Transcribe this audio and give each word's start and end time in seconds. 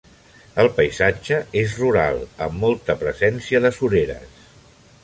El 0.63 0.69
paisatge 0.79 1.37
és 1.61 1.75
rural, 1.83 2.17
amb 2.47 2.59
molta 2.65 2.97
presència 3.05 3.63
de 3.69 3.75
sureres. 3.79 4.43